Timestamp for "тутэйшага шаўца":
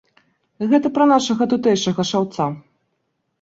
1.51-2.49